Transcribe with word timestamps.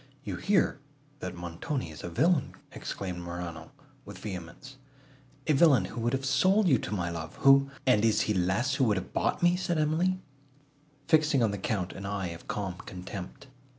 "You 0.23 0.37
hear, 0.37 0.79
that 1.19 1.35
Montoni 1.35 1.91
is 1.91 2.03
a 2.03 2.09
villain," 2.09 2.55
exclaimed 2.71 3.19
Morano 3.21 3.71
with 4.03 4.17
vehemence,—"a 4.17 5.53
villain 5.53 5.85
who 5.85 6.01
would 6.01 6.13
have 6.13 6.25
sold 6.25 6.67
you 6.67 6.79
to 6.79 6.91
my 6.91 7.11
love!—Who—" 7.11 7.69
"And 7.85 8.03
is 8.03 8.21
he 8.21 8.33
less, 8.33 8.73
who 8.73 8.85
would 8.85 8.97
have 8.97 9.13
bought 9.13 9.43
me?" 9.43 9.55
said 9.55 9.77
Emily, 9.77 10.17
fixing 11.07 11.43
on 11.43 11.51
the 11.51 11.59
Count 11.59 11.93
an 11.93 12.07
eye 12.07 12.29
of 12.29 12.47
calm 12.47 12.77
contempt. 12.79 13.45